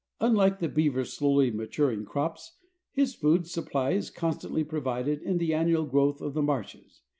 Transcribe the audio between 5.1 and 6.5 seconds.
in the annual growth of the